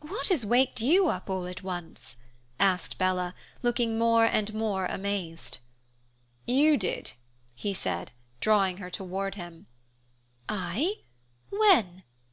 "What 0.00 0.26
has 0.26 0.44
waked 0.44 0.80
you 0.80 1.06
up 1.06 1.30
all 1.30 1.46
at 1.46 1.62
once?" 1.62 2.16
asked 2.58 2.98
Bella, 2.98 3.32
looking 3.62 3.96
more 3.96 4.24
and 4.24 4.52
more 4.52 4.86
amazed. 4.86 5.58
"You 6.48 6.76
did," 6.76 7.12
he 7.54 7.72
said, 7.72 8.10
drawing 8.40 8.78
her 8.78 8.90
toward 8.90 9.36
him. 9.36 9.68
"I! 10.48 11.02
When? 11.50 12.02